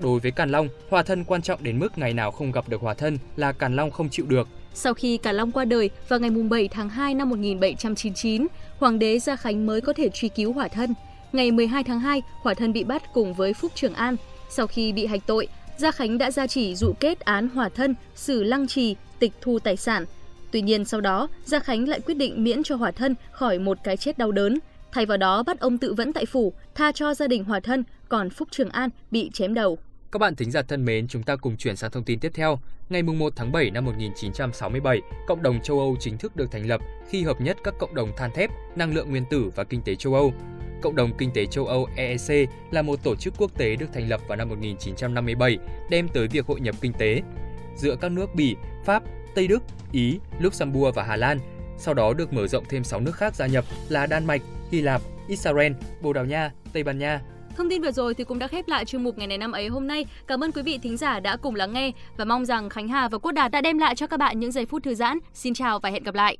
Đối 0.00 0.20
với 0.20 0.30
Càn 0.30 0.50
Long, 0.50 0.68
Hòa 0.90 1.02
Thân 1.02 1.24
quan 1.24 1.42
trọng 1.42 1.62
đến 1.62 1.78
mức 1.78 1.98
ngày 1.98 2.14
nào 2.14 2.30
không 2.30 2.52
gặp 2.52 2.68
được 2.68 2.80
Hòa 2.80 2.94
Thân 2.94 3.18
là 3.36 3.52
Càn 3.52 3.76
Long 3.76 3.90
không 3.90 4.08
chịu 4.08 4.26
được. 4.26 4.48
Sau 4.74 4.94
khi 4.94 5.16
Càn 5.16 5.34
Long 5.34 5.52
qua 5.52 5.64
đời 5.64 5.90
vào 6.08 6.20
ngày 6.20 6.30
7 6.30 6.68
tháng 6.68 6.88
2 6.88 7.14
năm 7.14 7.30
1799, 7.30 8.46
Hoàng 8.78 8.98
đế 8.98 9.18
Gia 9.18 9.36
Khánh 9.36 9.66
mới 9.66 9.80
có 9.80 9.92
thể 9.92 10.08
truy 10.08 10.28
cứu 10.28 10.52
Hỏa 10.52 10.68
Thân. 10.68 10.94
Ngày 11.32 11.50
12 11.50 11.84
tháng 11.84 12.00
2, 12.00 12.22
Hỏa 12.42 12.54
Thân 12.54 12.72
bị 12.72 12.84
bắt 12.84 13.02
cùng 13.12 13.34
với 13.34 13.54
Phúc 13.54 13.72
Trường 13.74 13.94
An. 13.94 14.16
Sau 14.50 14.66
khi 14.66 14.92
bị 14.92 15.06
hạch 15.06 15.26
tội, 15.26 15.48
Gia 15.76 15.90
Khánh 15.90 16.18
đã 16.18 16.30
ra 16.30 16.46
chỉ 16.46 16.74
dụ 16.74 16.92
kết 17.00 17.20
án 17.20 17.48
Hỏa 17.48 17.68
Thân, 17.68 17.94
xử 18.14 18.42
lăng 18.42 18.66
trì, 18.66 18.96
tịch 19.18 19.32
thu 19.40 19.58
tài 19.58 19.76
sản. 19.76 20.04
Tuy 20.50 20.62
nhiên 20.62 20.84
sau 20.84 21.00
đó, 21.00 21.28
Gia 21.44 21.58
Khánh 21.58 21.88
lại 21.88 22.00
quyết 22.00 22.14
định 22.14 22.44
miễn 22.44 22.62
cho 22.62 22.76
Hỏa 22.76 22.90
Thân 22.90 23.14
khỏi 23.30 23.58
một 23.58 23.78
cái 23.84 23.96
chết 23.96 24.18
đau 24.18 24.32
đớn. 24.32 24.58
Thay 24.92 25.06
vào 25.06 25.16
đó 25.18 25.42
bắt 25.42 25.60
ông 25.60 25.78
tự 25.78 25.94
vẫn 25.94 26.12
tại 26.12 26.26
phủ, 26.26 26.52
tha 26.74 26.92
cho 26.92 27.14
gia 27.14 27.26
đình 27.26 27.44
Hỏa 27.44 27.60
Thân, 27.60 27.84
còn 28.08 28.30
Phúc 28.30 28.48
Trường 28.50 28.68
An 28.68 28.90
bị 29.10 29.30
chém 29.32 29.54
đầu. 29.54 29.78
Các 30.12 30.18
bạn 30.18 30.36
thính 30.36 30.50
giả 30.50 30.62
thân 30.62 30.84
mến, 30.84 31.08
chúng 31.08 31.22
ta 31.22 31.36
cùng 31.36 31.56
chuyển 31.56 31.76
sang 31.76 31.90
thông 31.90 32.04
tin 32.04 32.20
tiếp 32.20 32.32
theo. 32.34 32.58
Ngày 32.88 33.02
1 33.02 33.32
tháng 33.36 33.52
7 33.52 33.70
năm 33.70 33.84
1967, 33.84 35.00
cộng 35.26 35.42
đồng 35.42 35.62
châu 35.62 35.78
Âu 35.78 35.96
chính 36.00 36.18
thức 36.18 36.36
được 36.36 36.50
thành 36.52 36.66
lập 36.66 36.80
khi 37.08 37.22
hợp 37.22 37.40
nhất 37.40 37.56
các 37.64 37.74
cộng 37.78 37.94
đồng 37.94 38.10
than 38.16 38.30
thép, 38.34 38.50
năng 38.76 38.94
lượng 38.94 39.10
nguyên 39.10 39.24
tử 39.30 39.50
và 39.56 39.64
kinh 39.64 39.82
tế 39.82 39.94
châu 39.94 40.14
Âu. 40.14 40.32
Cộng 40.82 40.96
đồng 40.96 41.16
Kinh 41.18 41.30
tế 41.34 41.46
châu 41.46 41.66
Âu 41.66 41.88
EEC 41.96 42.48
là 42.70 42.82
một 42.82 43.02
tổ 43.02 43.16
chức 43.16 43.34
quốc 43.38 43.58
tế 43.58 43.76
được 43.76 43.86
thành 43.92 44.08
lập 44.08 44.20
vào 44.28 44.36
năm 44.36 44.48
1957, 44.48 45.58
đem 45.90 46.08
tới 46.08 46.28
việc 46.28 46.46
hội 46.46 46.60
nhập 46.60 46.74
kinh 46.80 46.92
tế 46.92 47.22
giữa 47.76 47.96
các 47.96 48.12
nước 48.12 48.34
Bỉ, 48.34 48.56
Pháp, 48.84 49.02
Tây 49.34 49.48
Đức, 49.48 49.62
Ý, 49.92 50.18
Luxembourg 50.40 50.94
và 50.94 51.02
Hà 51.02 51.16
Lan. 51.16 51.38
Sau 51.78 51.94
đó 51.94 52.12
được 52.12 52.32
mở 52.32 52.46
rộng 52.46 52.64
thêm 52.68 52.84
6 52.84 53.00
nước 53.00 53.16
khác 53.16 53.34
gia 53.34 53.46
nhập 53.46 53.64
là 53.88 54.06
Đan 54.06 54.26
Mạch, 54.26 54.42
Hy 54.70 54.80
Lạp, 54.80 55.02
Israel, 55.28 55.72
Bồ 56.02 56.12
Đào 56.12 56.24
Nha, 56.24 56.52
Tây 56.72 56.84
Ban 56.84 56.98
Nha, 56.98 57.20
Thông 57.58 57.70
tin 57.70 57.82
vừa 57.82 57.90
rồi 57.90 58.14
thì 58.14 58.24
cũng 58.24 58.38
đã 58.38 58.46
khép 58.46 58.68
lại 58.68 58.84
chuyên 58.84 59.04
mục 59.04 59.18
ngày 59.18 59.26
này 59.26 59.38
năm 59.38 59.52
ấy 59.52 59.68
hôm 59.68 59.86
nay. 59.86 60.06
Cảm 60.26 60.44
ơn 60.44 60.52
quý 60.52 60.62
vị 60.62 60.78
thính 60.82 60.96
giả 60.96 61.20
đã 61.20 61.36
cùng 61.36 61.54
lắng 61.54 61.72
nghe 61.72 61.92
và 62.16 62.24
mong 62.24 62.44
rằng 62.44 62.68
Khánh 62.68 62.88
Hà 62.88 63.08
và 63.08 63.18
Quốc 63.18 63.32
Đạt 63.32 63.50
đã 63.50 63.60
đem 63.60 63.78
lại 63.78 63.94
cho 63.94 64.06
các 64.06 64.16
bạn 64.16 64.40
những 64.40 64.52
giây 64.52 64.66
phút 64.66 64.82
thư 64.82 64.94
giãn. 64.94 65.18
Xin 65.34 65.54
chào 65.54 65.78
và 65.78 65.90
hẹn 65.90 66.02
gặp 66.02 66.14
lại. 66.14 66.36